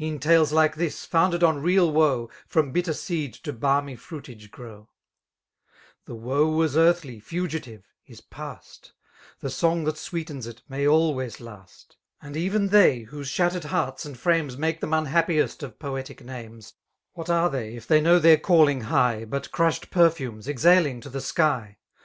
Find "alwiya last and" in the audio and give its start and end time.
10.84-12.36